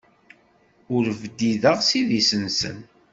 Ur 0.95 1.03
bdideɣ 1.21 1.77
s 1.87 1.89
idis-nsen. 1.99 2.77